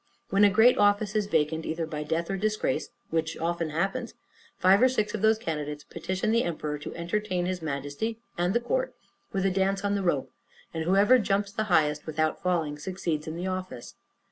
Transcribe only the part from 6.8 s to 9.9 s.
entertain his Majesty and the court with a dance